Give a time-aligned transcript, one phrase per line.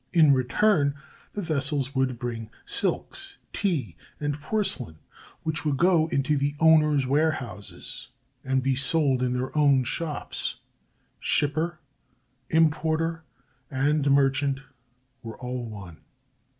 [0.13, 0.95] In return
[1.33, 4.97] the vessels would bring silks, tea, and porcelain,
[5.43, 8.07] which would go into the owners' warehouses
[8.43, 10.55] and be sold in their own shops.
[11.19, 11.77] Shipper,
[12.49, 13.25] importer,
[13.69, 14.61] and merchant
[15.21, 15.97] were all one.